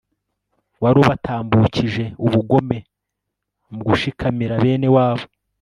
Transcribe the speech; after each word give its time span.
wari 0.81 0.97
ubatambukije 1.03 2.03
ubugome 2.25 2.77
mu 3.73 3.81
gushikamira 3.87 4.53
bene 4.63 4.87
wabo 4.95 5.25